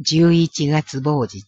[0.00, 1.44] 11月某日。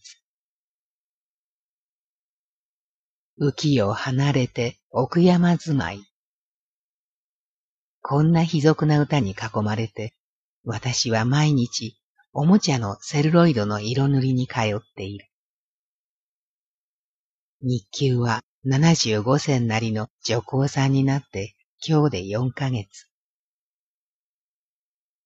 [3.37, 6.03] 浮世を離れて奥山住まい。
[8.01, 10.13] こんな卑俗な歌に囲まれて、
[10.65, 11.97] 私は毎日
[12.33, 15.27] おもちゃのセルロイドの色塗りに通っている。
[17.61, 21.55] 日給は75銭なりの女工さんになって
[21.87, 23.07] 今日で4ヶ月。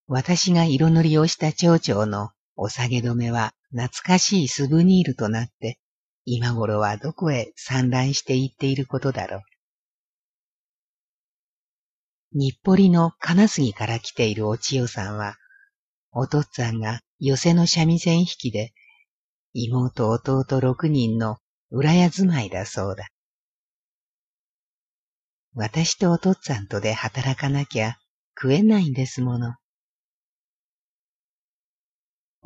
[0.08, 5.80] 私が色塗りをした蝶々のお下げ止めは懐かしいスブニールとなって
[6.26, 9.42] 今頃はどこへ散乱していっていることだろう。
[12.38, 15.38] 日暮里の金杉から来ているお千代さんは、
[16.12, 18.74] お父っつぁんが寄せの三味線引きで、
[19.54, 21.38] 妹弟六人の
[21.72, 23.08] 裏屋住まいだそうだ。
[25.54, 27.98] 私とお父っつぁんとで働かなきゃ
[28.36, 29.56] 食えないんですもの。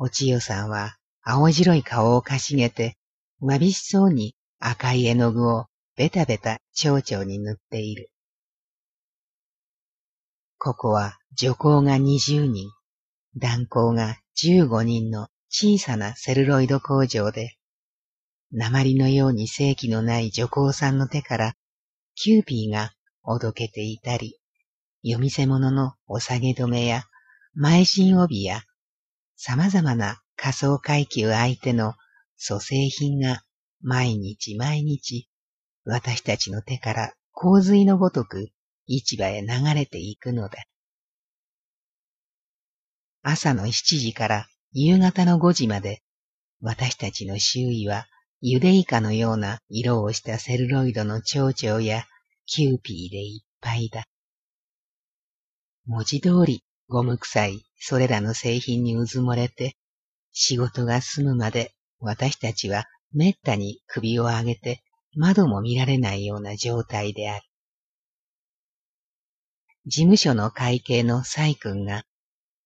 [0.02, 2.96] お千代さんは青白い顔をかしげて、
[3.38, 8.10] わびしそうに赤い絵の具をベタベタ蝶々に塗っている。
[10.56, 12.70] ここは女工が20人、
[13.36, 17.58] 男工が15人の小さなセルロイド工場で、
[18.52, 21.54] 鉛のように生気のない女工さんの手から
[22.14, 24.40] キューピーがおどけていたり、
[25.02, 27.04] 夜店物のお下げ止めや
[27.52, 28.62] 前芯帯や
[29.42, 31.94] 様々な下層階級相手の
[32.36, 33.40] 粗製品が
[33.80, 35.30] 毎日毎日
[35.86, 38.50] 私たちの手から洪水のごとく
[38.86, 40.58] 市場へ流れていくのだ。
[43.22, 46.02] 朝の7時から夕方の5時まで
[46.60, 48.08] 私たちの周囲は
[48.42, 52.04] ゆでイカのような色をしたセルロイドの蝶々や
[52.44, 54.04] キューピーでいっぱいだ。
[55.86, 59.76] 文字通りゴム臭いそれらの製品にうずもれて、
[60.32, 64.82] 仕事が済むまで私たちはめったに首を上げて
[65.14, 67.44] 窓も見られないような状態である。
[69.86, 72.02] 事務所の会計の細君が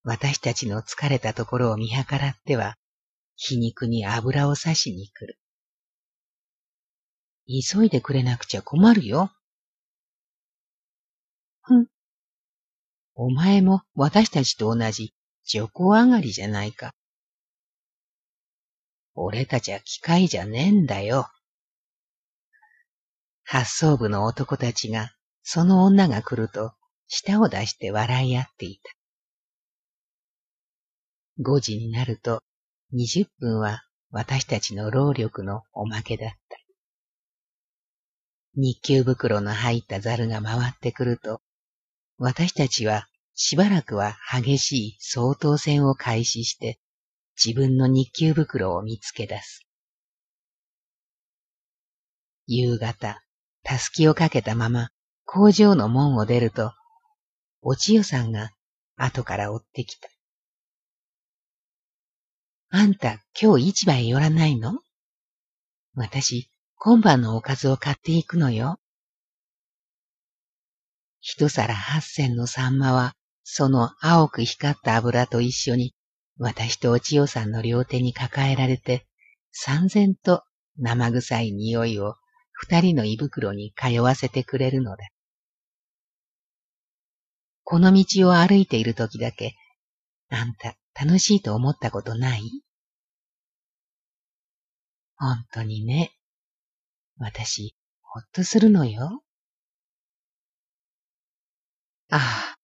[0.04, 2.76] 私たちの疲れたところを見計らっては
[3.36, 5.38] 皮肉に油を刺しに来る。
[7.46, 9.30] 急いでくれなくちゃ困るよ。
[11.60, 11.86] ふん、
[13.16, 15.14] お前も私たちと同じ
[15.44, 16.94] 女工上がりじゃないか。
[19.14, 21.28] 俺たちは機械じゃねえんだよ。
[23.44, 26.72] 発送部の男たちが、その女が来ると、
[27.06, 28.90] 舌を出して笑い合っていた。
[31.40, 32.42] 5時になると、
[32.94, 36.36] 20分は私たちの労力のおまけだった。
[38.56, 41.40] 日給袋の入ったザルが回ってくると、
[42.18, 46.78] 私たちはしばらくは激しい相当戦を開始して
[47.42, 49.66] 自分の日給袋を見つけ出す。
[52.46, 53.22] 夕方、
[53.62, 54.90] たすきをかけたまま
[55.24, 56.72] 工場の門を出ると、
[57.62, 58.50] お千代さんが
[58.96, 60.08] 後から追ってきた。
[62.70, 64.78] あんた今日市場へ寄らないの？
[65.94, 68.78] 私、今晩のおかずを買っていくのよ。
[71.26, 73.14] 一皿八銭のサンマは、
[73.44, 75.94] その青く光った油と一緒に、
[76.36, 79.06] 私とお千代さんの両手に抱えられて、
[79.50, 80.42] 三千と
[80.76, 82.16] 生臭い匂いを
[82.52, 85.08] 二人の胃袋に通わせてくれるのだ。
[87.62, 89.54] この道を歩いている時だけ、
[90.28, 92.42] あんた楽しいと思ったことない？
[95.16, 96.12] 本当にね。
[97.16, 99.23] 私、ほっとするのよ。
[102.10, 102.56] ああ、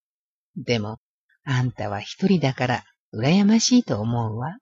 [0.56, 0.98] でも、
[1.44, 4.58] あんたは一人だから羨ましいと思うわ。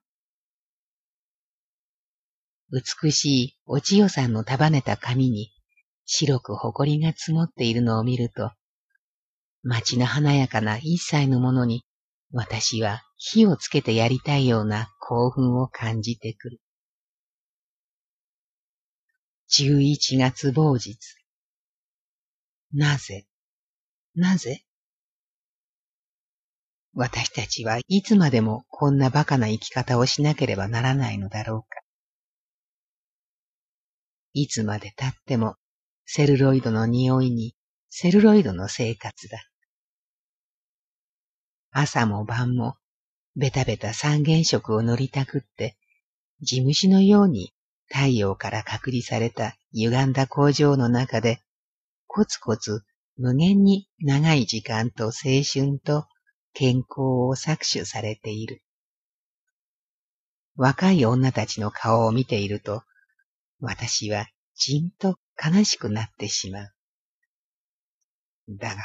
[2.71, 5.51] 美しいお千代さんの束ねた髪に
[6.05, 8.51] 白く埃が積もっているのを見ると、
[9.63, 11.83] 街の華やかな一切のものに
[12.31, 16.61] 私は火をつけてやりたいような興奮を感じてくる。
[19.47, 20.97] 十一月某日。
[22.71, 23.25] なぜ、
[24.15, 24.63] なぜ？
[26.93, 31.67] 私たちはいつまでもこんな馬鹿な生き方をしなければならないのだろうか。
[34.33, 35.55] いつまで経っても
[36.05, 37.55] セルロイドの匂いに
[37.89, 39.39] セルロイドの生活だ。
[41.71, 42.75] 朝も晩も
[43.35, 45.77] ベタベタ三原色を塗りたくって
[46.41, 47.53] 地虫のように
[47.87, 51.39] 太陽から隔離された歪んだ工場の中で
[52.07, 52.81] コツコツ
[53.17, 55.11] 無限に長い時間と青
[55.43, 56.05] 春と
[56.53, 58.61] 健康を搾取されている。
[60.55, 62.83] 若い女たちの顔を見ていると、
[63.59, 66.73] 私はじんと悲しくなってしまう。
[68.49, 68.81] だが、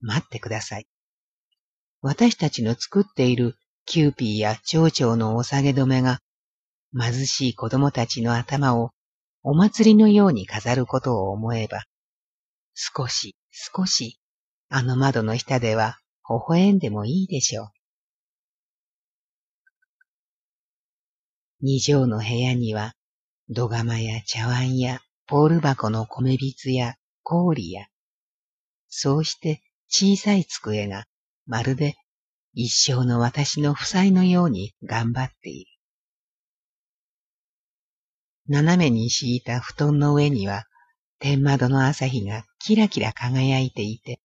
[0.00, 0.86] 待ってください。
[2.00, 6.20] 私たちの作っているキューピーや蝶々のお下げ止めが、
[6.98, 8.92] 貧しい子供たちの頭を
[9.42, 11.84] お祭りのように飾ることを思えば、
[12.74, 14.18] 少し少し
[14.68, 17.68] あの窓の下では微笑んでもいいでしょう。
[21.60, 22.94] 二畳の部屋には
[23.48, 27.86] 土釜や茶碗やポール箱の米びつや氷や、
[28.88, 31.06] そうして小さい机が
[31.46, 31.94] まるで
[32.54, 35.70] 一生の私の負債のように頑張っている。
[38.48, 40.64] 斜めに敷いた布団の上には
[41.18, 44.20] 天窓の朝日がキラキラ輝いていて、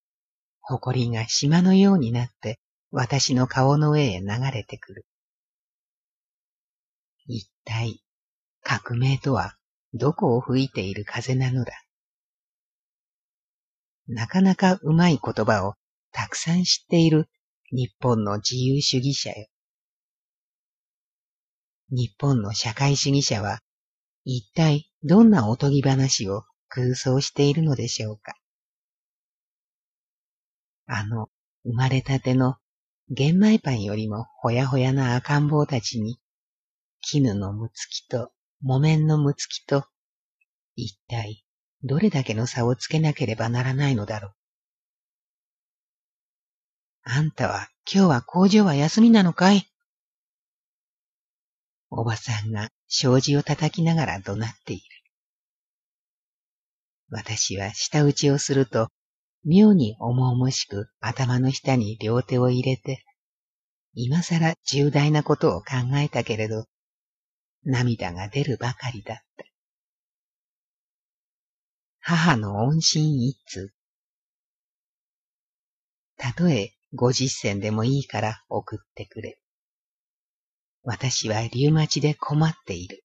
[0.80, 2.60] 埃が島のようになって
[2.92, 5.06] 私の顔の上へ流れてくる。
[7.28, 8.02] 一体
[8.62, 9.56] 革命とは
[9.94, 11.74] どこを吹いている風なのだ？
[14.08, 15.76] なかなかうまい言葉を
[16.12, 17.30] たくさん知っている
[17.72, 19.48] 日本の自由主義者よ。
[21.92, 23.60] 日本の社会主義者は
[24.24, 28.34] 一体どんなおとぎ話を空想しているのでしょうか？
[30.94, 31.30] あの
[31.64, 32.58] 生まれたての
[33.10, 36.20] 玄米パンよりもほやほやな赤ん坊たちに
[37.00, 39.86] 絹のむつきと木綿のむつきと、
[40.76, 41.46] 一体
[41.84, 44.32] どれだけの差をつけなければならないのだろう。
[47.04, 49.66] あんたは今日は工場は休みなのかい？
[51.90, 54.84] おばさんが障子を叩きながら怒鳴っている。
[57.10, 58.90] 私は舌打ちをすると、
[59.44, 63.04] 妙に重々しく頭の下に両手を入れて、
[63.94, 66.66] 今更重大なことを考えたけれど、
[67.64, 69.46] 涙が出るばかりだった。
[72.00, 73.74] 母の恩心一通。
[76.18, 79.40] たとえ五十銭でもいいから送ってくれ。
[80.84, 83.04] 私はリウマチで困っている。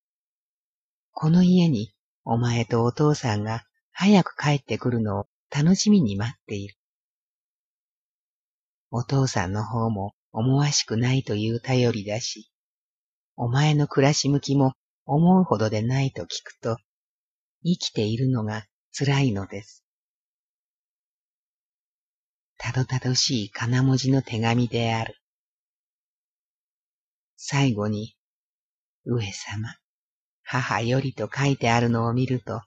[1.12, 1.92] この家に
[2.24, 6.76] お前とお父さんが早く帰ってくるのを楽しみに待っている。
[8.90, 12.50] お父さんの方も思わしくないという頼りだし、
[13.36, 14.72] お前の暮らし向きも
[15.04, 16.76] 思うほどでないと聞くと、
[17.64, 19.84] 生きているのが辛いのです。
[22.58, 25.16] たどたどしい金文字の手紙である。
[27.36, 28.16] 最後に、
[29.04, 29.74] 上様、
[30.42, 32.62] 母よりと書いてあるのを見ると、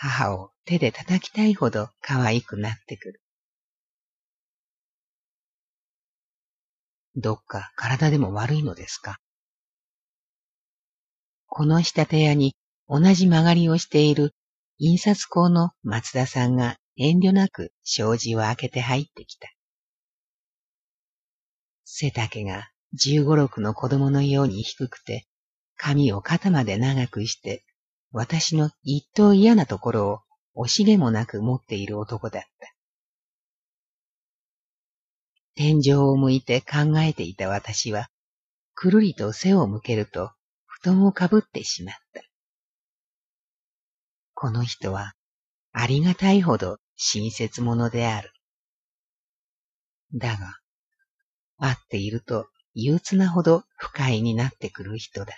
[0.00, 3.20] 母を手で叩きたいほど可愛くなってくる。
[7.16, 9.18] どっか体でも悪いのですか？
[11.46, 12.54] この仕立屋に
[12.86, 14.34] 同じ曲がりをしている
[14.78, 19.48] 印刷工の松田さんが遠慮なく障子を開けて入ってきた。
[21.84, 25.26] 背丈が十五六の子供のように低くて、
[25.76, 27.64] 髪を肩まで長くして、
[28.12, 30.24] 私の一等嫌なところ
[30.54, 32.48] を惜しげもなく持っている男だった。
[35.54, 38.08] 天井を向いて考えていた私は、
[38.74, 40.32] くるりと背を向けると、
[40.66, 42.22] 布団をかぶってしまった。
[44.34, 45.14] この人は
[45.72, 48.32] ありがたいほど親切者である。
[50.14, 50.54] だが、
[51.56, 55.34] 会っていると憂鬱なほど不快になってくる人だ。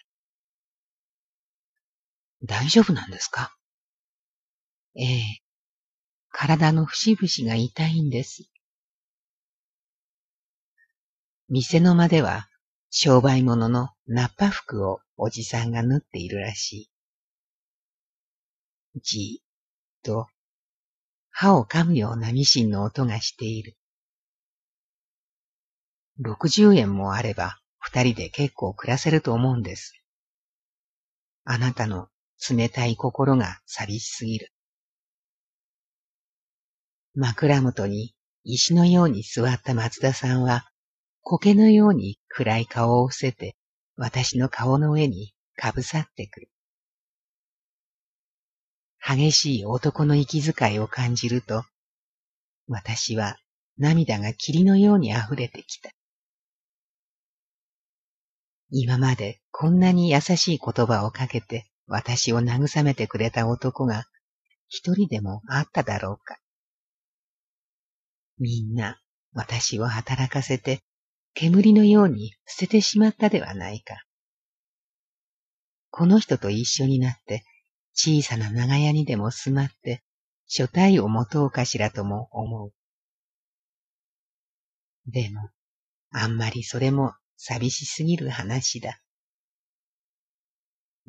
[2.42, 3.54] 大丈夫なんですか？
[4.96, 5.42] ええ、
[6.30, 8.50] 体の節々が痛いんです。
[11.48, 12.48] 店の間では
[12.90, 16.90] 商売物のナッパ服をおじさんが縫っているらしい。
[19.02, 19.44] じーっ
[20.02, 20.26] と
[21.30, 23.76] 歯を噛むようなミシンの音がしている。
[26.18, 29.94] 六十円もあれば二人で結構暮らせると思うんです。
[31.44, 32.08] あなたの
[32.48, 34.52] 冷たい心が寂しすぎる。
[37.14, 40.70] 枕元に石のように座った松田さんは、
[41.22, 43.56] 苔のように暗い顔を伏せて
[43.96, 46.50] 私の顔の上にかぶさってくる。
[49.06, 51.64] 激しい男の息遣いを感じると、
[52.68, 53.36] 私は
[53.76, 55.90] 涙が霧のように溢れてきた。
[58.70, 64.04] 今までこんなに優しい言葉をかけて私を慰めてくれた男が
[64.68, 66.38] 一人でもあっただろうか。
[68.38, 69.00] みんな
[69.32, 70.82] 私を働かせて
[71.34, 74.04] 煙のように捨ててしまったではないか。
[75.90, 77.42] この人と一緒になって
[77.92, 80.04] 小さな長屋にでも住まって
[80.46, 82.72] 所帯を持とうかしらとも思う。
[85.06, 85.50] でも、
[86.12, 89.00] あんまりそれも寂しすぎる話だ。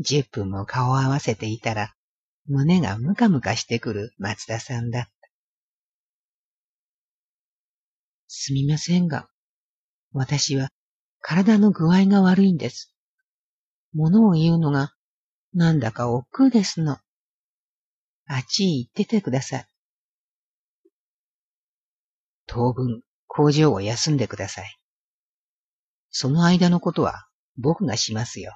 [0.02, 1.94] 十分も顔を合わせていたら、
[2.48, 5.12] 胸がムカムカしてくる松田さんだった。
[8.28, 9.30] すみませんが、
[10.14, 10.70] 私は
[11.20, 12.94] 体の具合が悪いんです。
[13.94, 14.94] 物を言うのが
[15.54, 16.98] なんだか億劫ですの。
[18.26, 19.68] あっちへ行っててください。
[22.48, 24.78] 当分工場を休んでください。
[26.10, 27.28] その間のことは
[27.58, 28.54] 僕がしますよ。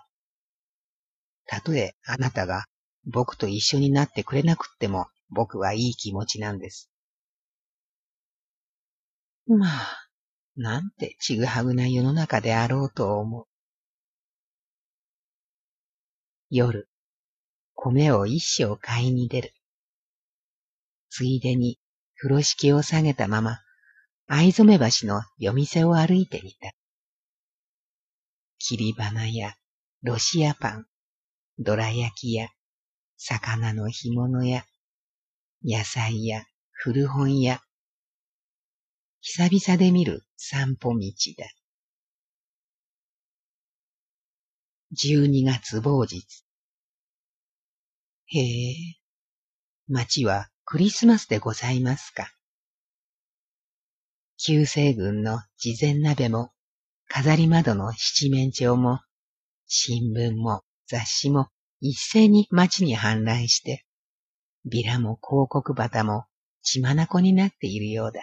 [1.47, 2.65] たとえあなたが
[3.05, 6.89] 僕と一緒になってくれなくっても僕はいい気持ちなんです。
[9.47, 10.07] まあ、
[10.55, 13.45] なんてちぐはぐな世の中であろうと思う。
[16.49, 16.87] 夜、
[17.73, 19.53] 米を一升買いに出る。
[21.09, 21.79] ついでに
[22.15, 23.59] 風呂敷を下げたまま、
[24.27, 26.71] 藍染橋の夜店を歩いてみた。
[28.57, 29.53] 切り花や
[30.01, 30.87] ロシアパン、
[31.57, 32.49] どら焼きや
[33.15, 34.65] 魚の干物や
[35.63, 37.61] 野菜や古本屋、
[39.21, 41.45] 久々で見る散歩道だ。
[44.91, 46.43] 12月某日。
[48.27, 48.75] へえ、
[49.87, 52.31] 町はクリスマスでございますか。
[54.37, 56.51] 旧西軍の事前鍋も、
[57.07, 58.99] 飾り窓の七面鳥も、
[59.67, 61.47] 新聞も雑誌も
[61.81, 63.85] 一斉に町に氾濫して、
[64.65, 66.25] ビラも広告旗も
[66.63, 68.21] 血眼になっているようだ。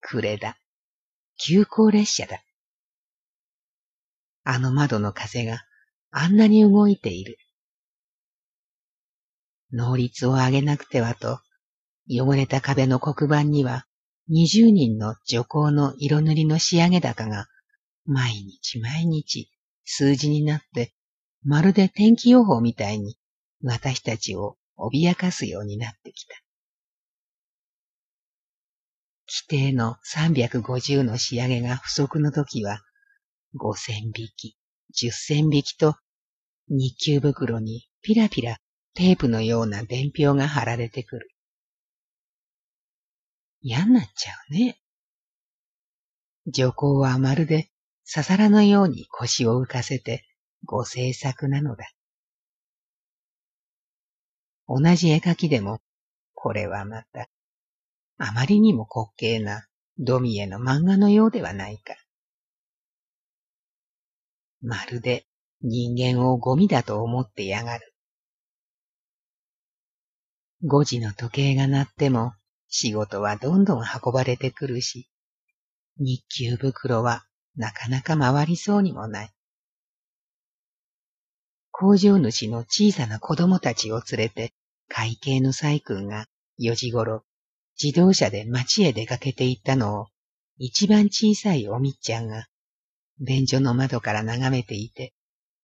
[0.00, 0.58] 暮れだ。
[1.36, 2.42] 急行列車だ。
[4.44, 5.64] あの窓の風が
[6.10, 7.38] あんなに動いている。
[9.72, 11.40] 能率を上げなくてはと、
[12.08, 13.86] 汚れた壁の黒板には、
[14.28, 17.46] 二十人の女工の色塗りの仕上げ高が、
[18.04, 19.51] 毎日毎日
[19.84, 20.94] 数字になって、
[21.44, 23.16] まるで天気予報みたいに
[23.62, 26.34] 私たちを脅かすようになってきた。
[29.28, 32.82] 規定の350の仕上げが不足の時は、
[33.56, 34.56] 5000匹、
[34.94, 35.96] 10千匹と、
[36.68, 38.58] 日給袋にピラピラ
[38.94, 41.28] テープのような伝票が貼られてくる。
[43.62, 44.78] 嫌になっちゃうね。
[46.46, 47.70] 女工はまるで
[48.14, 50.26] ささらのように腰を浮かせて
[50.66, 51.90] ご制作なのだ。
[54.68, 55.80] 同じ絵描きでも、
[56.34, 57.30] これはまた、
[58.18, 59.66] あまりにも滑稽な
[59.96, 61.94] ドミエの漫画のようではないか。
[64.60, 65.24] まるで
[65.62, 67.94] 人間をゴミだと思ってやがる。
[70.64, 72.34] 5時の時計が鳴っても
[72.68, 75.08] 仕事はどんどん運ばれてくるし、
[75.96, 77.24] 日給袋は
[77.56, 79.30] なかなか回りそうにもない。
[81.70, 84.52] 工場主の小さな子供たちを連れて
[84.88, 86.26] 会計の細君が
[86.60, 87.24] 4時頃
[87.82, 90.06] 自動車で街へ出かけて行ったのを
[90.58, 92.46] 一番小さいおみっちゃんが
[93.18, 95.12] 便所の窓から眺めていて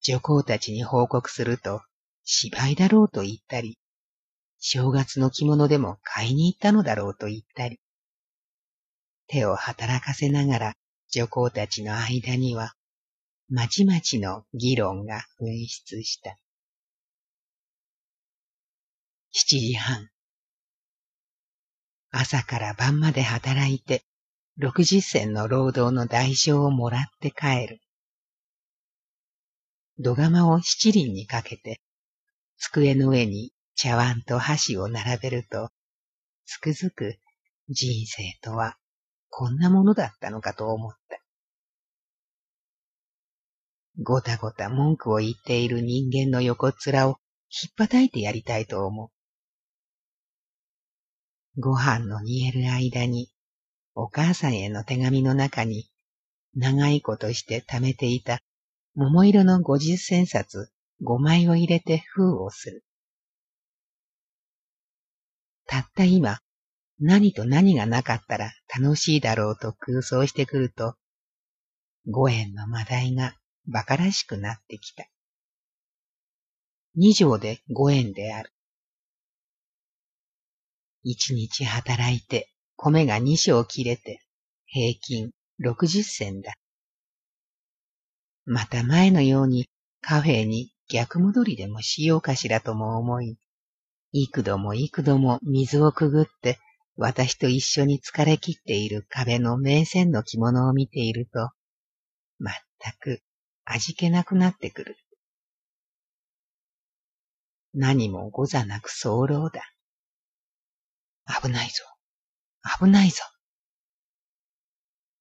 [0.00, 1.82] 女工たちに報告すると
[2.24, 3.78] 芝居だろうと言ったり
[4.60, 7.78] 正月の着物でも買いに行ったのだろうと言ったり、
[9.28, 10.74] 手を働かせながら
[11.10, 12.74] 女工たちの間には、
[13.48, 16.36] まちまちの議論が噴出した。
[19.30, 20.10] 七時半。
[22.10, 24.04] 朝から晩まで働いて、
[24.58, 27.80] 六十銭の労働の代償をもらって帰る。
[29.98, 31.80] 土釜を七輪にかけて、
[32.58, 35.70] 机の上に茶碗と箸を並べると、
[36.44, 37.18] つくづく
[37.68, 38.76] 人生とは
[39.28, 41.20] こんなものだったのかと思った。
[44.00, 47.18] ごたごた文句を言っている人間の横面を
[47.50, 49.10] 引っ叩いてやりたいと思う。
[51.60, 53.30] ご飯の煮える間に、
[53.94, 55.90] お母さんへの手紙の中に、
[56.54, 58.40] 長いことして貯めていた
[58.94, 60.70] 桃色の五十銭札
[61.00, 62.84] 五枚を入れて封をする。
[65.66, 66.40] たった今、
[67.00, 70.94] 何と何がなかったら楽しいだろうと空想してくると、
[72.06, 73.34] 五円のマダイが
[73.68, 75.06] 馬鹿らしくなってきた。
[76.96, 78.50] 二条で五円である。
[81.04, 84.20] 一日働いて米が二升切れて
[84.66, 86.54] 平均六十銭だ。
[88.44, 89.68] また前のように
[90.00, 93.36] カフェに逆戻りでもしようかしらとも思い、
[94.12, 96.58] 幾度も幾度も水をくぐって
[97.00, 101.50] 私と一緒に疲れ切っている壁の名線の着物を見ていると、
[102.40, 103.22] まったく
[103.64, 104.96] 味気なくなってくる。
[107.72, 109.62] 何もござなく早漏だ。
[111.40, 111.84] 危ないぞ。
[112.80, 113.22] 危ないぞ。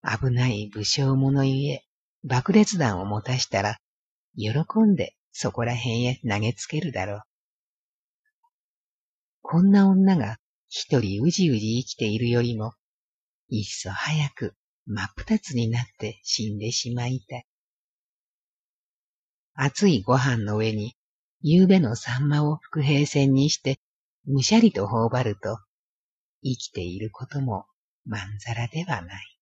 [0.04, 1.86] 危ない武将者ゆえ、
[2.24, 3.78] 爆裂弾を持たしたら、
[4.36, 7.22] 喜んでそこら辺へ投げつけるだろう。
[9.44, 12.74] こんな女が一人うじうじ生きているよりも、
[13.50, 14.56] いっそ早く
[14.86, 17.46] 真っ二つになって死んでしまいたい。
[19.54, 20.96] 熱いご飯の上に、
[21.42, 23.80] 夕べのサンマを伏兵線にして、
[24.26, 25.58] むしゃりと頬張ると、
[26.44, 27.66] 生きていることも
[28.06, 29.40] まんざらではない。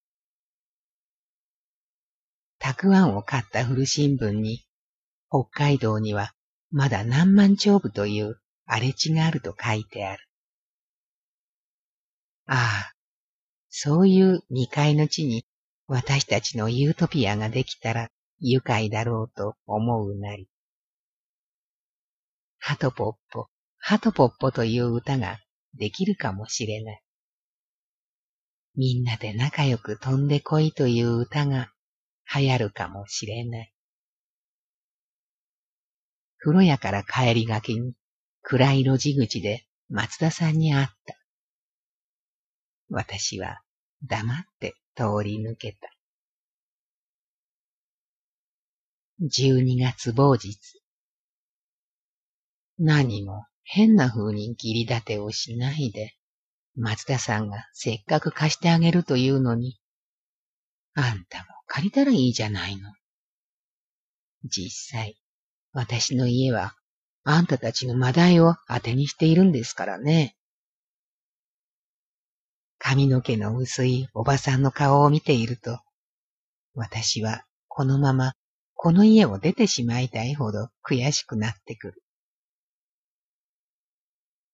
[2.60, 4.66] たくあんを買った古新聞に、
[5.30, 6.34] 北海道には
[6.72, 10.24] まだ何万丁部という荒れ地があると書いてある。
[12.48, 12.94] ああ、
[13.70, 15.46] そういう未開の地に
[15.88, 18.10] 私たちのユートピアができたら
[18.40, 20.48] 愉快だろうと思うなり。
[22.60, 23.48] ハトポッポ、
[23.78, 25.40] ハトポッポという歌が
[25.76, 27.02] できるかもしれない。
[28.76, 31.72] みんなで仲良く飛んでこいという歌が
[32.34, 33.72] 流行るかもしれない。
[36.38, 37.94] 風呂屋から帰りがけに
[38.42, 41.25] 暗い路地口で松田さんに会った。
[42.90, 43.62] 私は
[44.04, 45.90] 黙って通り抜けた。
[49.20, 50.58] 十二月某日。
[52.78, 56.16] 何も変な風に切り立てをしないで、
[56.76, 59.80] 松田さんがせっかく貸してあげるというのに、
[60.94, 62.92] あんたも借りたらいいじゃないの。
[64.44, 65.18] 実際、
[65.72, 66.76] 私の家は
[67.24, 70.35] あんたたちのマダイを当てにしているんですからね。
[72.88, 75.80] 髪の毛の薄いおばさんの顔を見ていると、
[76.76, 78.34] 私はこのまま
[78.76, 82.04] この家を出てしまいたいほど悔しくなってくる。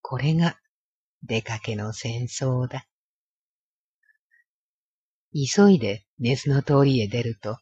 [0.01, 0.55] これが
[1.23, 2.85] 出かけの戦争だ。
[5.33, 7.57] 急いで根津の通りへ出ると、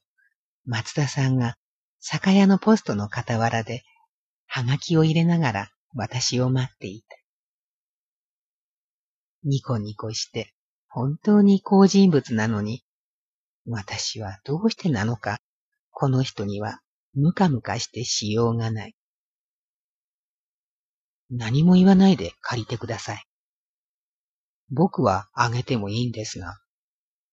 [0.66, 1.56] 松田さんが
[2.00, 3.82] 酒屋のポストの傍らで、
[4.46, 7.18] はがきを入れながら私を待っていた。
[9.46, 10.54] ニコニコして
[10.90, 12.84] 本当に好人物なのに、
[13.68, 15.40] 私はどうしてなのか、
[15.92, 16.82] この人には
[17.14, 18.96] ムカムカしてしようがない。
[21.30, 23.24] 何も言わないで借りてください。
[24.72, 26.58] 僕はあげてもいいんですが、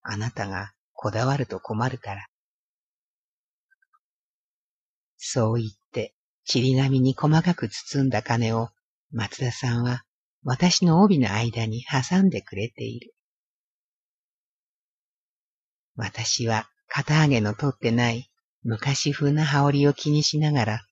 [0.03, 2.27] あなたがこだわると困るから。
[5.17, 6.15] そう言って、
[6.53, 8.69] 塵並みに細かく包んだ金を
[9.13, 10.03] 松田さんは
[10.45, 13.16] 私の帯の間に挟んでくれている。
[15.97, 18.31] 私は肩上げの取ってない
[18.63, 20.87] 昔風な羽織を気にしながら、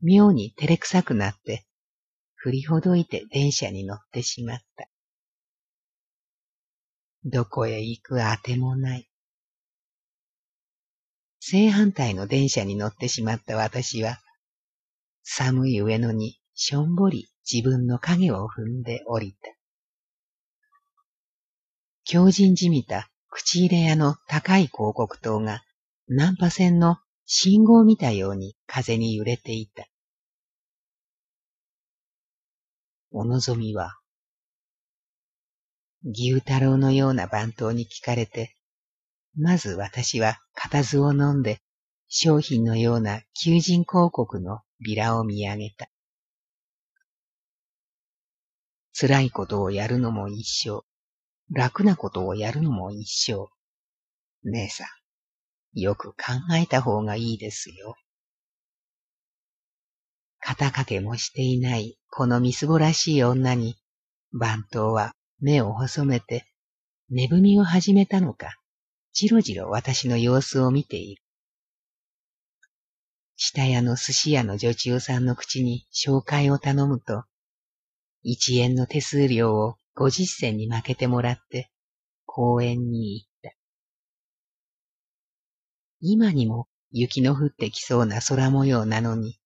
[0.00, 1.64] 妙に照れくさくなって、
[2.34, 4.88] 振りほどいて電車に乗ってしまった。
[7.24, 9.08] どこへ行くあてもない。
[11.38, 14.20] 正反対の電車に乗ってしまった私は、
[15.22, 19.48] 寒い上野にしょんぼり自分の影を踏んで降りた。
[22.04, 25.62] 強靭じみた口入れ屋の高い広告塔が、
[26.06, 29.86] ナンパ線の信号を見たように風に揺れていた。
[33.10, 33.98] お望みは、
[36.04, 38.54] 牛太郎のような番頭に聞かれて、
[39.34, 41.62] まず私は固唾を飲んで、
[42.08, 45.88] 商品のような求人広告のビラを見上げた。
[48.92, 50.84] 辛いことをやるのも一生。
[51.54, 53.50] 楽なことをやるのも一生。
[54.50, 56.16] 姉さん、よく考
[56.58, 57.96] えた方がいいですよ。
[60.40, 63.76] 肩掛けもしていないこのみすぼらしい女に、
[64.32, 66.46] 番頭は目を細めて、
[67.10, 68.56] 寝踏みを始めたのか、
[69.12, 71.22] じろじろ私の様子を見ている。
[73.36, 77.24] 下屋の寿司屋の女中さんの口に紹介を頼むと、
[78.22, 81.70] 一円の手数料を五十銭に負けてもらって
[82.24, 83.52] 公園に行った。
[86.00, 89.38] 今にも雪の降ってきそうな空模様なのに、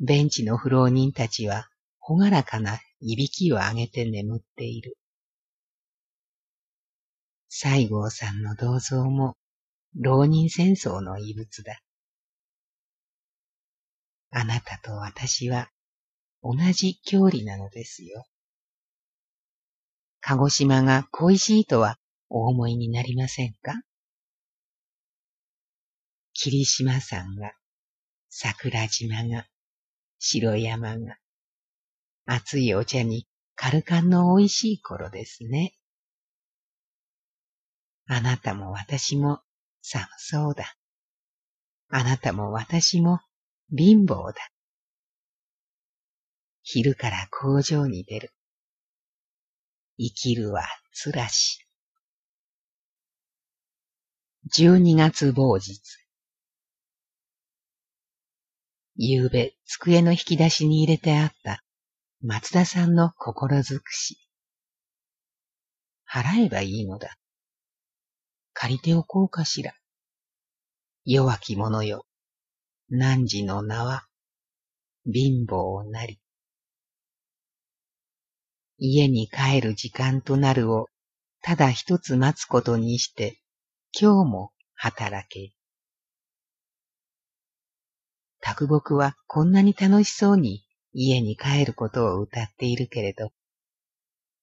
[0.00, 4.96] ベンチの不老人たちはほがらかないびきを上げて眠っている。
[7.48, 9.36] 西郷さんの銅像も
[9.94, 11.80] 浪人戦争の遺物だ。
[14.30, 15.70] あなたと私は
[16.42, 18.26] 同じ距離なのですよ。
[20.26, 21.98] 鹿児島が恋しいとは
[22.30, 23.82] お思いになりませんか？
[26.32, 27.52] 霧島山が、
[28.30, 29.46] 桜島が、
[30.18, 31.18] 白山が、
[32.24, 35.74] 熱いお茶にカルカンの美味しい頃ですね。
[38.06, 39.40] あなたも私も
[39.82, 40.74] 寒そうだ。
[41.90, 43.20] あなたも私も
[43.76, 44.36] 貧乏だ。
[46.62, 48.33] 昼から工場に出る。
[49.96, 51.66] 生きるはつらし。
[54.52, 55.80] 十二月某日。
[58.96, 61.62] 夕べ、机の引き出しに入れてあった
[62.22, 64.18] 松田さんの心づくし。
[66.10, 67.16] 払えばいいのだ。
[68.52, 69.74] 借りておこうかしら。
[71.04, 72.06] 弱き者よ。
[72.90, 74.06] 汝の名は、
[75.04, 76.18] 貧乏なり。
[78.86, 80.88] 家に帰る時間となるを、
[81.40, 83.40] ただ一つ待つことにして、
[83.98, 85.54] 今日も働け。
[88.40, 93.30] 卓木はこんなに楽しそうに家に帰ることを歌っているけれど、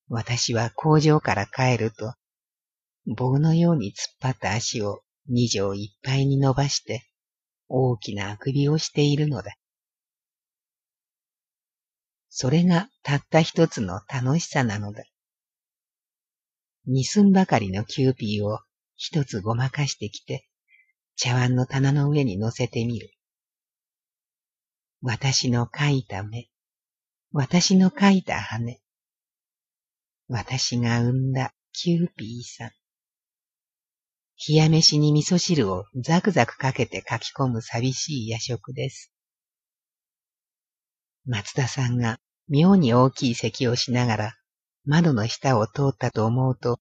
[0.10, 2.15] 私は工場から帰ると、
[3.06, 7.04] 棒のように突っ張った足を二畳いっぱいに伸ばして、
[7.67, 9.56] 大きなあくびをしているのだ。
[12.34, 15.04] それがたった一つの楽しさなのだ。
[16.88, 18.60] 二寸ばかりのキューピーを
[18.96, 20.48] 一つごまかしてきて、
[21.17, 23.12] 茶碗の棚の上に乗せてみる。
[25.02, 26.48] 私の描いた目、
[27.34, 28.80] 私の描いた羽、
[30.30, 32.72] 私が産んだキューピーさん。
[34.48, 39.11] 冷や飯に味噌汁をザクザクかけて書き込む寂しい夜食です。
[41.25, 44.36] 松田さんが妙に大きい咳をしながら
[44.86, 46.79] 窓の下を通ったと思うと、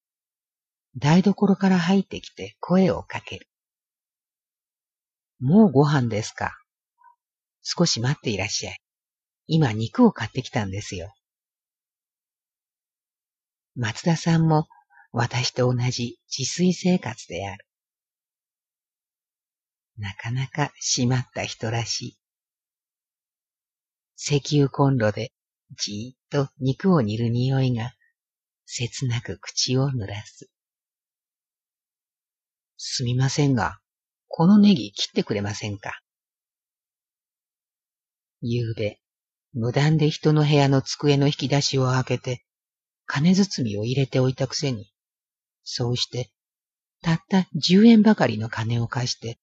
[0.96, 3.46] 台所から入ってきて声をかける。
[5.38, 6.53] もうご飯ですか？
[7.62, 8.79] 少し待っていらっしゃい。
[9.46, 11.12] 今肉を買ってきたんですよ。
[13.76, 14.68] 松田さんも
[15.12, 17.66] 私と同じ自炊生活である。
[19.98, 22.19] なかなか閉まった人らしい。
[24.22, 25.33] 石油コンロで
[25.78, 27.94] じーっと肉を煮る匂いが
[28.66, 30.50] 切なく口を濡らす。
[32.76, 33.78] すみませんが、
[34.28, 36.02] このネギ切ってくれませんか？
[38.42, 38.98] 夕べ、
[39.54, 42.44] 無断で人の部屋の机の引き出しを開けて、
[43.06, 44.92] 金包みを入れておいたくせに、
[45.64, 46.30] そうして、
[47.00, 49.38] たった十円ばかりの金を貸して、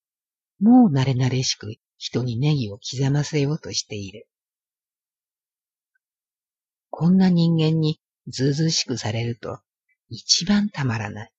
[0.61, 4.27] もう慣れ慣れしく人にネギを刻ませようとしている。
[6.99, 9.59] こんな人間にずうずうしくされると
[10.09, 11.31] 一番たまらない。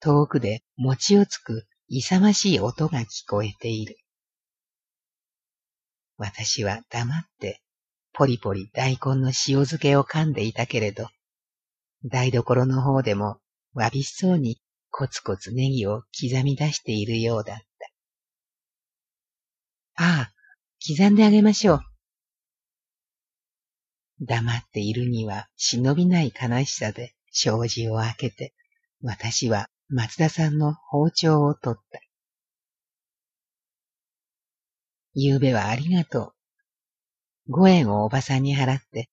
[0.00, 3.96] 遠くで餅をつく勇ましい音が聞こえている。
[6.16, 7.62] 私は黙って
[8.12, 11.06] ポリポリ大根の塩漬けを噛んでいたけれど、
[12.04, 13.38] 台所の方でも
[13.72, 17.58] わびしそうにコツコツネギを刻み出しているようだっ
[19.94, 20.02] た。
[20.02, 20.32] ああ、
[20.84, 21.87] 刻んであげましょう。
[24.20, 28.54] 黙っているには忍びない悲しさで障子を開けて、
[29.02, 32.00] 私は松田さんの包丁を取った。
[35.14, 36.32] 夕べはありがとう。
[37.48, 39.08] 五円をおばさんに払って、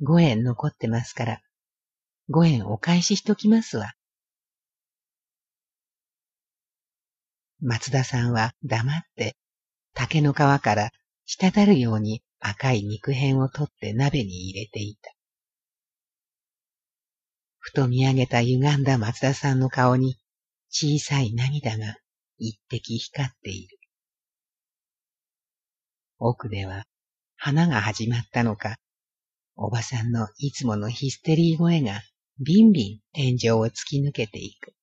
[0.00, 1.40] 五円残ってますから、
[2.28, 3.94] 五円お返ししときますわ。
[7.60, 9.36] 松田さんは黙って
[9.94, 10.90] 竹の皮から
[11.26, 15.12] 滴るように赤い肉片を取って鍋に入れていた。
[17.60, 20.16] ふと見上げた歪んだ松田さんの顔に
[20.68, 21.96] 小さい涙が
[22.38, 23.78] 一滴光っている。
[26.18, 26.84] 奥では
[27.36, 28.76] 花が始まったのか、
[29.54, 32.02] おばさんのいつものヒステリー声が
[32.40, 34.74] ビンビン天井を突き抜けていく。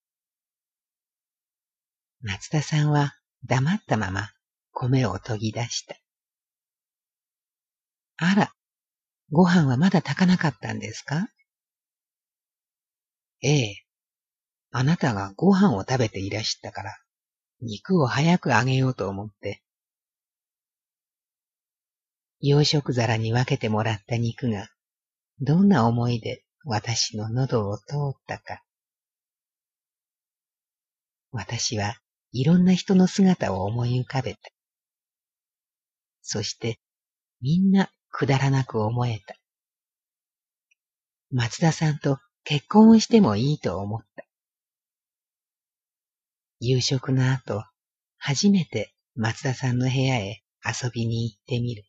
[2.22, 3.14] 松田さんは
[3.46, 4.30] 黙ったまま
[4.72, 5.96] 米を研ぎ出した。
[8.22, 8.54] あら、
[9.32, 11.30] ご飯はまだ炊かなかったんですか？
[13.42, 13.76] ええ。
[14.72, 16.98] あなたがご飯を食べていらしたから、
[17.62, 19.62] 肉を早くあげようと思って。
[22.42, 24.68] 洋食皿に分けてもらった肉が、
[25.40, 28.62] どんな思いで私の喉を通ったか。
[31.32, 31.96] 私は
[32.34, 34.40] いろんな人の姿を思い浮かべた。
[36.22, 36.80] そして
[37.42, 39.36] みんなくだらなく思えた。
[41.32, 44.26] 松田さんと結婚をしてもいいと思った。
[46.60, 47.64] 夕食の後、
[48.18, 51.86] 初めて松田さんの部屋へ遊びに行ってみる。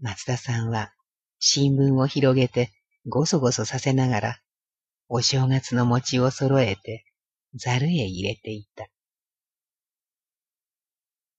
[0.00, 0.92] 松田さんは
[1.38, 2.72] 新聞を広げて
[3.06, 4.40] ごそごそさせながら、
[5.08, 7.04] お正月の餅を揃えて
[7.54, 8.86] ざるへ入れていた。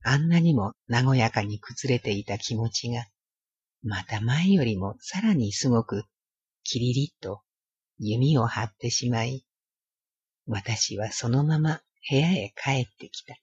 [0.04, 3.06] あんなにも和やかに崩れていた気持ちが、
[3.84, 6.04] また前よりもさらにすごく、
[6.64, 7.42] キリリッと
[7.98, 9.46] 弓を張ってしまい、
[10.48, 13.36] 私はそのまま部屋へ帰ってきた。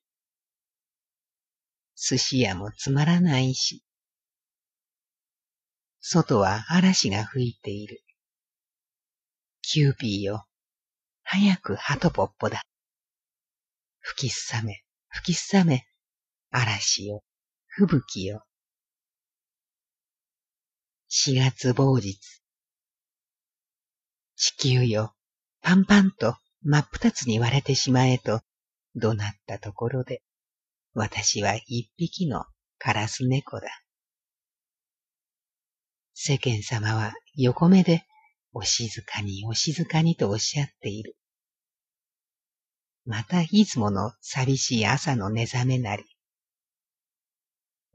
[1.95, 3.83] 寿司屋もつまらないし、
[6.01, 8.03] 外は嵐が吹いている。
[9.62, 10.47] キューピーよ、
[11.23, 12.62] 早くハトポッポだ。
[14.01, 15.87] 吹きすさめ、吹きすさめ、
[16.51, 17.23] 嵐よ、
[17.67, 18.47] 吹雪よ。
[21.09, 22.19] 四月某日。
[24.37, 25.15] 地球よ、
[25.63, 28.43] パンパンと真っ二つに割れてしまえと、
[28.95, 30.23] 怒鳴ったところで、
[30.95, 32.45] 私は一匹の
[32.79, 33.69] カラス猫だ。
[36.15, 38.07] 世間様は横目で、
[38.53, 41.17] お静かにお静かにとおっしゃっている。
[43.05, 46.05] またいつもの寂しい朝の寝覚めなり。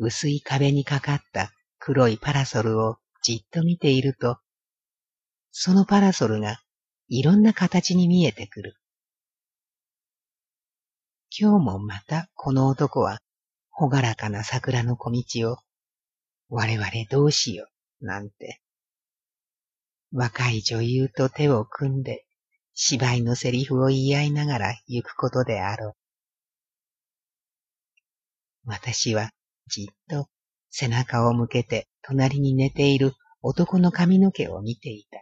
[0.03, 4.39] 薄い壁にかかった黒いパラソルをじっと見ていると、
[5.51, 6.59] そのパラソルが
[7.07, 8.73] いろんな形に見えてくる。
[11.29, 13.19] 今日もまたこの男は、
[13.69, 15.57] ほがらかな桜の小道を、
[16.49, 17.67] 我々どうしよ
[18.01, 18.59] う、なんて。
[20.11, 22.25] 若い女優と手を組んで、
[22.73, 25.93] 芝居のセリフを言い合いながら行くことであろう。
[28.65, 29.29] 私は
[29.71, 30.27] じっと
[30.69, 35.19] 背中を向けて隣に寝ている男の髪の毛を見ていた。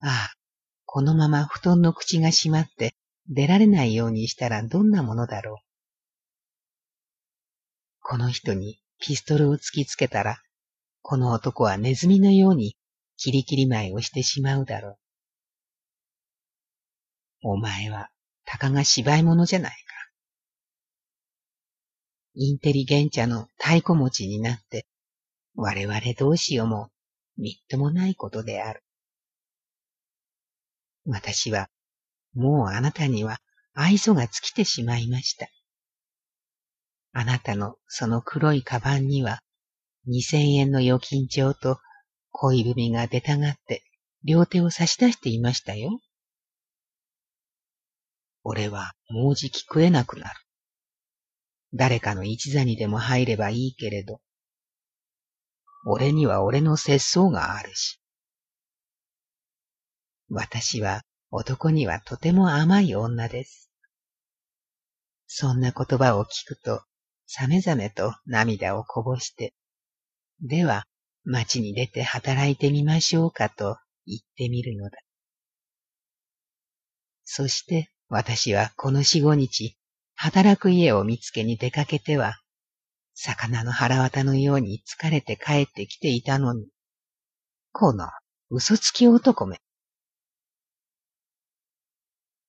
[0.00, 0.34] ああ、
[0.86, 2.94] このまま布団の口が閉まって
[3.28, 5.56] 出られないようにしたらどんなものだろう。
[8.00, 10.38] この人にピストルを突きつけたら、
[11.02, 12.76] この男はネズミのように
[13.16, 14.98] キリキリ舞いをしてしまうだろう。
[17.44, 18.10] お前は
[18.44, 19.76] たかが芝居者じゃないか。
[22.34, 24.86] インテリゲンチャの太鼓持ちになって、
[25.54, 26.88] 我々どうしようも
[27.36, 28.82] みっともないことである。
[31.04, 31.68] 私は、
[32.34, 33.38] もうあなたには
[33.74, 35.48] 愛想が尽きてしまいました。
[37.12, 39.40] あなたのその黒いカバンには、
[40.06, 41.78] 二千円の預金帳と
[42.30, 43.84] 恋文が出たがって
[44.24, 46.00] 両手を差し出していましたよ。
[48.42, 50.34] 俺はもうじき食えなくなる。
[51.74, 54.20] 誰かの一座にでも入ればいいけれど、
[55.84, 58.00] 俺には俺の節操があるし、
[60.28, 63.70] 私は男にはとても甘い女です。
[65.26, 66.82] そんな言葉を聞くと、
[67.26, 69.54] さめざめと涙をこぼして、
[70.42, 70.86] では、
[71.24, 74.98] 町に出て働いてみましょうかと言ってみるのだ。
[77.24, 79.76] そして私はこの四五日、
[80.22, 82.36] 働く家を見つけに出かけては、
[83.12, 86.68] 魚の腹渡のように疲れて帰ってきていたのに、
[87.72, 88.06] この
[88.48, 89.58] 嘘つき男め。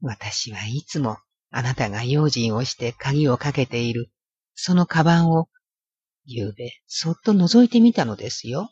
[0.01, 1.17] 私はいつも
[1.49, 4.11] あなたが用心をして鍵をかけている、
[4.53, 5.49] そのカバンを、
[6.25, 8.69] ゆうべそっと覗いてみたのですよ。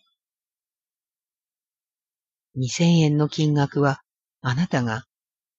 [2.53, 4.03] 二千円の金額は、
[4.41, 5.05] あなたが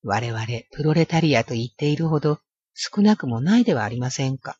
[0.01, 2.39] 我々プロレタリアと言っているほど
[2.73, 4.57] 少なくもないではありませんか。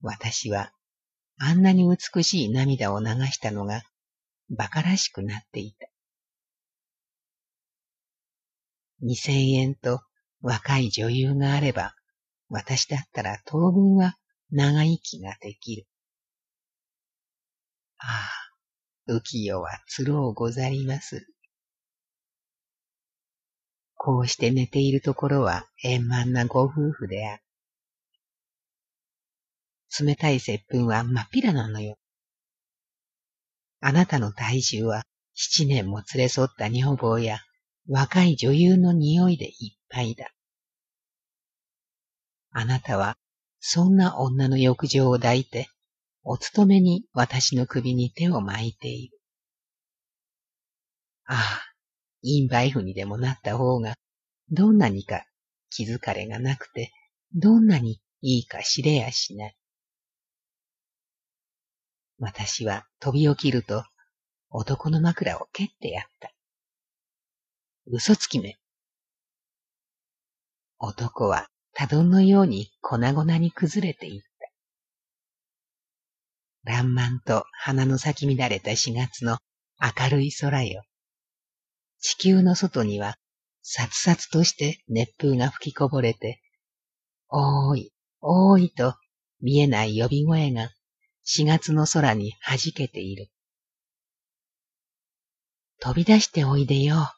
[0.00, 0.72] 私は
[1.38, 3.82] あんなに美しい涙を流したのが
[4.50, 5.88] 馬鹿らしくなっていた。
[9.00, 10.00] 二千円と
[10.40, 11.94] 若い女優があれば、
[12.48, 14.16] 私だったら当分は
[14.50, 15.86] 長生きができる。
[17.98, 18.28] あ
[19.08, 21.26] あ、浮世はつろうござります。
[24.04, 27.42] こうして寝ているところは円満なご夫婦である。
[29.98, 31.96] 冷たい接吻は真っ平なのよ。
[33.80, 37.38] あなたの体重は七年も連れ添った女房や
[37.88, 40.34] 若い女優の匂いでいっぱいだ。
[42.50, 43.16] あなたは、
[43.58, 45.70] そんな女の浴場を抱いて、
[46.24, 49.18] お勤めに私の首に手を巻いている。
[51.24, 51.73] ああ、
[52.26, 53.96] インバイフにでもなった方が、
[54.50, 55.26] どんなにか
[55.68, 56.90] 気づかれがなくて、
[57.34, 59.56] どんなにいいか知れやしない。
[62.18, 63.84] 私は飛び起きると
[64.48, 66.32] 男の枕を蹴ってやった。
[67.86, 68.56] 嘘つきめ。
[70.78, 74.22] 男は多丼のように粉々に崩れていっ
[76.64, 76.72] た。
[76.72, 79.36] 爛漫と花の咲き乱れた4月の
[79.78, 80.84] 明るい空よ。
[82.00, 83.16] 地球の外には、
[83.62, 86.42] さつさつとして熱風が吹きこぼれて、
[87.28, 88.94] おーい、おーいと
[89.40, 90.70] 見えない呼び声が
[91.26, 93.30] 4月の空に弾けている。
[95.80, 97.12] 飛び出しておいでよ。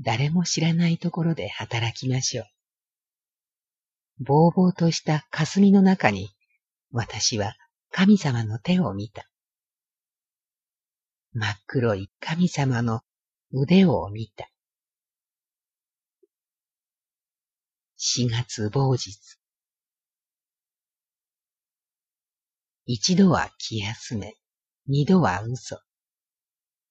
[0.00, 2.46] 誰も知らないところで働きましょう。
[4.24, 6.30] ぼうぼうとした霞の中に、
[6.90, 7.54] 私は
[7.90, 9.28] 神様の手を見た。
[11.34, 13.00] 真っ黒い神様の
[13.52, 14.50] 腕を見た。
[17.96, 19.38] 四月某日。
[22.84, 24.34] 一度は気休め、
[24.86, 25.80] 二度は嘘。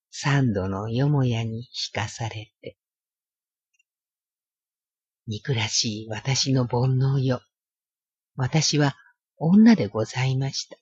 [0.09, 2.77] 三度のよもやに引かされて。
[5.27, 7.41] 憎らしい私の煩悩よ。
[8.35, 8.95] 私は
[9.37, 10.77] 女でございました。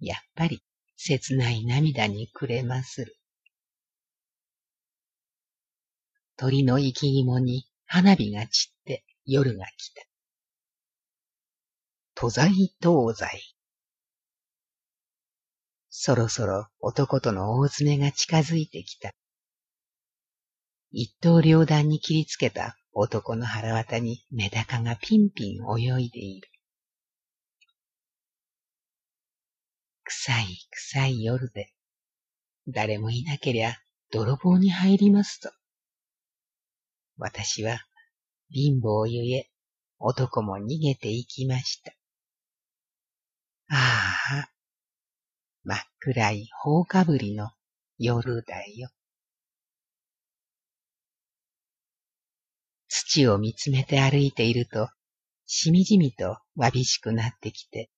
[0.00, 0.64] やっぱり
[1.02, 3.16] 切ない涙にくれまする。
[6.36, 10.02] 鳥の生き肝に花火が散って夜が来た。
[12.14, 13.54] 都在東西。
[15.88, 19.14] そろそろ男との大詰めが近づいてきた。
[20.90, 26.50] 一刀両断に切りつけた男の腹渡にメダカがピンピン泳いでいる。
[30.10, 31.72] 臭い臭い夜で、
[32.66, 33.76] 誰もいなけりゃ
[34.10, 35.52] 泥棒に入りますと。
[37.16, 37.78] 私は
[38.50, 39.48] 貧乏ゆえ
[40.00, 41.92] 男も逃げて行きました。
[43.68, 44.48] ああ、
[45.62, 47.52] 真っ暗い放かぶりの
[47.96, 48.90] 夜だよ。
[52.88, 54.88] 土を見つめて歩いていると、
[55.46, 57.90] しみじみとわびしくなってきて、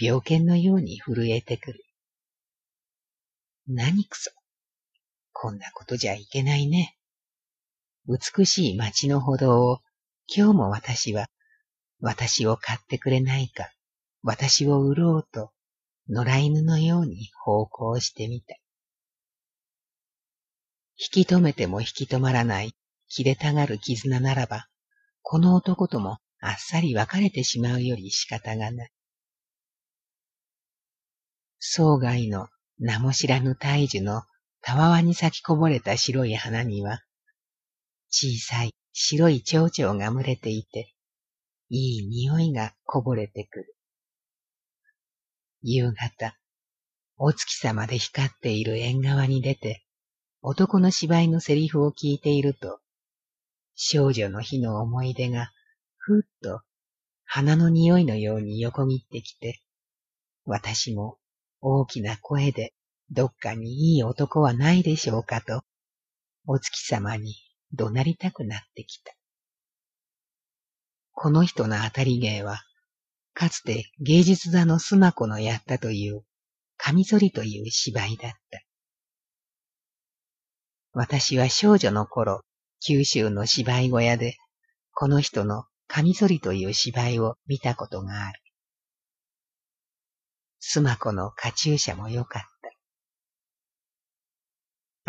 [0.00, 1.84] 病犬のように震えてくる。
[3.66, 4.30] 何くそ。
[5.32, 6.96] こんなことじゃいけないね。
[8.06, 9.80] 美しい街の歩道を
[10.32, 11.28] 今日も私は、
[12.00, 13.72] 私を買ってくれないか、
[14.22, 15.50] 私を売ろうと、
[16.08, 18.54] 野良犬のように奉公してみた。
[20.96, 22.74] 引き止めても引き止まらない
[23.08, 24.68] 切れたがる絆ならば、
[25.22, 28.90] この男ともあっさり別れてしまうより仕方がない。
[31.58, 34.22] 総外の名も知らぬ大樹の
[34.62, 37.02] たわわに咲きこぼれた白い花には、
[38.10, 40.94] 小さい白い蝶々が群れていて、
[41.70, 43.76] いい匂いがこぼれてくる。
[45.62, 46.36] 夕方、
[47.16, 49.84] お月様で光っている縁側に出て、
[50.40, 52.80] 男の芝居のセリフを聞いていると、
[53.74, 55.50] 少女の日の思い出が、
[55.96, 56.62] ふっと
[57.24, 59.60] 花の匂いのように横切ってきて、
[60.44, 61.17] 私も
[61.60, 62.72] 大きな声で
[63.10, 65.62] どっかにいい男はないでしょうかと、
[66.46, 67.34] お月様に
[67.72, 69.12] 怒鳴りたくなってきた。
[71.12, 72.62] この人の当たり芸は、
[73.34, 76.22] かつて芸術座のスマコのやったという、
[76.76, 78.62] カミソリという芝居だった。
[80.92, 82.42] 私は少女の頃、
[82.80, 84.36] 九州の芝居小屋で、
[84.92, 88.40] この人のカミソリという芝居を見たことがある。
[90.70, 92.48] スマコのカチューシャも良かった。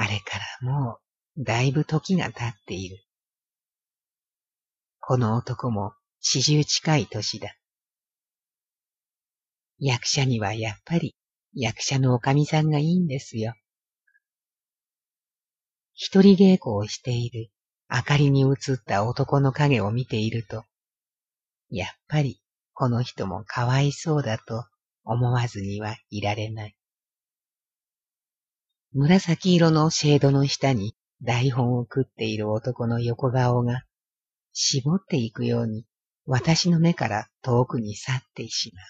[0.01, 0.99] あれからも
[1.37, 3.03] う、だいぶ時が経っている。
[5.01, 5.91] この男も
[6.21, 7.53] 四十近い年だ。
[9.79, 11.17] 役者にはやっぱり
[11.53, 13.53] 役者のおかみさんがいいんですよ。
[15.93, 17.49] 一人稽古をしている
[17.93, 20.63] 明かりに映った男の影を見ていると、
[21.69, 22.41] やっぱり
[22.71, 24.63] この人もかわいそうだと
[25.11, 26.75] 思わずにはいられない。
[28.93, 33.83] 紫色のシェードの下に台本を食っている男の横顔が
[34.53, 35.85] 絞っていくように
[36.27, 38.85] 私の目から遠くに去ってしまう。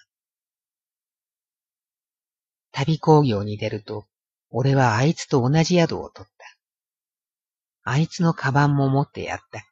[2.73, 4.05] 旅工業に出ると、
[4.49, 6.45] 俺はあいつと同じ宿を取った。
[7.83, 9.67] あいつのカバンも持ってやったっけ。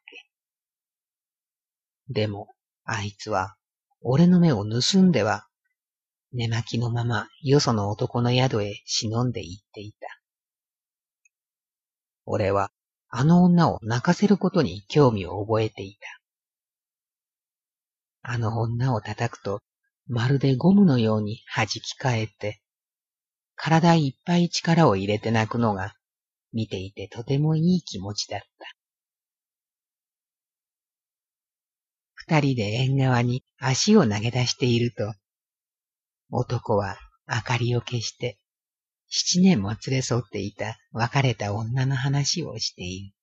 [2.08, 3.56] でも、あいつは、
[4.00, 5.47] 俺の目を盗んでは
[6.32, 10.08] 寝巻きのままよその男の宿へ忍んで行っていた。
[12.26, 12.70] 俺は
[13.10, 16.20] あの女を泣かせることに興味を覚えていた。
[18.30, 19.62] あの女を叩くと、
[20.06, 22.60] まるでゴムのように弾き返って、
[23.56, 25.94] 体いっぱい力を入れて泣くのが、
[26.52, 28.46] 見ていてとてもいい気持ちだった。
[32.14, 35.14] 二人で縁側に足を投げ出していると、
[36.30, 38.38] 男は明かりを消して、
[39.08, 43.14] 七年も連れ添っていた別れた女の話をしている。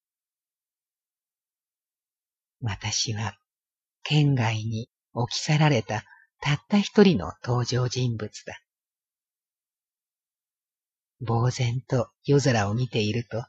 [2.62, 3.38] 私は
[4.04, 6.04] 県外に置き去られた
[6.42, 8.60] たった一人の登場人物だ。
[11.26, 13.46] 呆然と夜空を見ていると、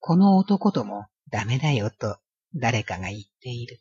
[0.00, 2.18] この男ともダメだよと
[2.54, 3.80] 誰かが言っている。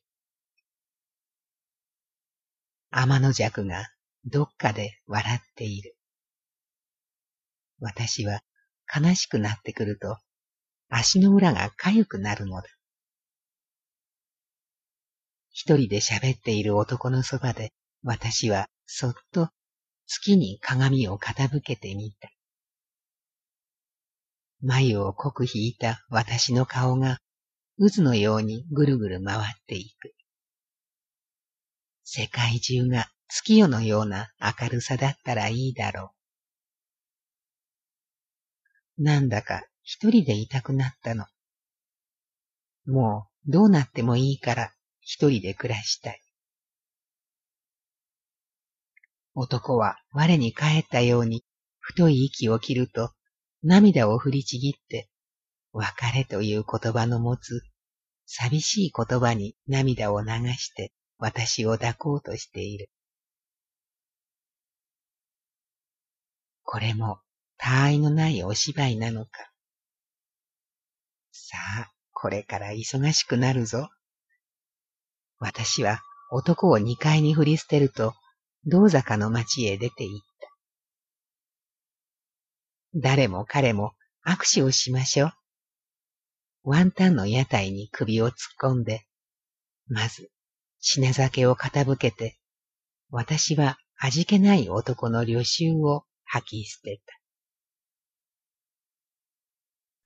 [2.92, 3.88] 天の弱が
[4.26, 5.96] どっかで笑っている。
[7.80, 8.42] 私は
[8.94, 10.18] 悲しくなってくると
[10.90, 12.68] 足の裏が痒くなるのだ。
[15.50, 17.72] 一人で喋っている男のそばで
[18.04, 19.50] 私はそっと
[20.06, 22.30] 月に鏡を傾けてみた。
[24.62, 27.20] 眉を濃く引いた私の顔が
[27.80, 30.14] 渦のようにぐるぐる回っていく。
[32.04, 36.12] 世界中が月夜のような明るさだったらいいだろ
[38.98, 39.04] う。
[39.04, 41.26] なんだか一人でいたくなったの。
[42.86, 46.22] もうどうなってもいいから一人で暮らしたい。
[49.34, 51.46] 男は我に帰ったように
[51.80, 53.12] 太い息を切ると
[53.64, 55.10] 涙を振りちぎって
[55.72, 57.62] 別れという言葉の持つ
[58.26, 60.28] 寂しい言葉に涙を流
[60.58, 62.90] して私を抱こうとしている。
[66.64, 67.20] これも
[67.58, 69.32] 他愛のないお芝居なのか。
[71.32, 73.90] さあ、これから忙しくなるぞ。
[75.40, 76.02] 私は
[76.32, 78.14] 男を二階に振り捨てると、
[78.66, 80.50] 道坂の町へ出て行った。
[82.96, 83.94] 誰も彼も
[84.26, 85.34] 握手をしましょう。
[86.64, 89.06] ワンタンの屋台に首を突っ込んで、
[89.88, 90.32] まず、
[90.80, 92.38] 品酒を傾けて、
[93.10, 97.21] 私は味気ない男の旅臭を吐き捨てた。